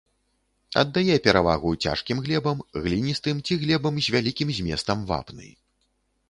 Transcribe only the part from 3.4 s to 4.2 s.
ці глебам з